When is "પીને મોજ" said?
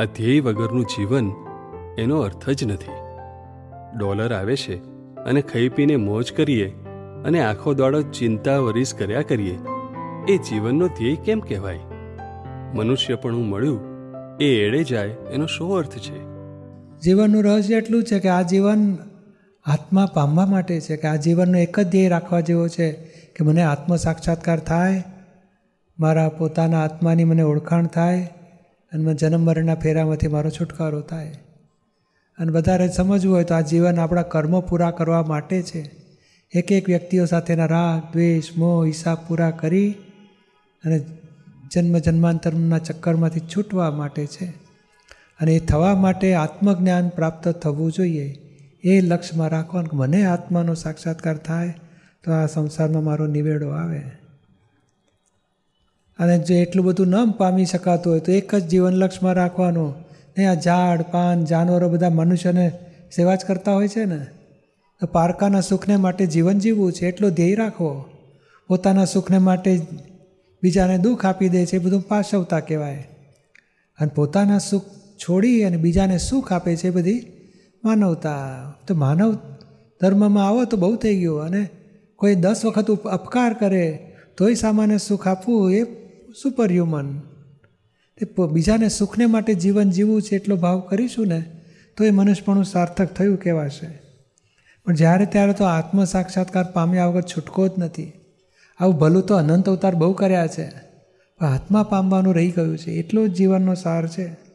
5.68-6.32